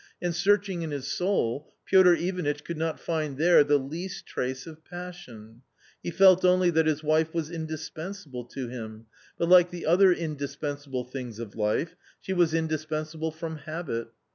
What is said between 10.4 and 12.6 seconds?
pensable things of life, she was